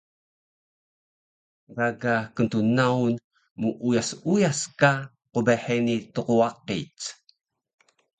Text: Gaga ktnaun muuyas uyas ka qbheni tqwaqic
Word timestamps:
Gaga 1.75 2.15
ktnaun 2.35 3.13
muuyas 3.61 4.09
uyas 4.33 4.59
ka 4.79 4.91
qbheni 5.33 5.95
tqwaqic 6.13 6.97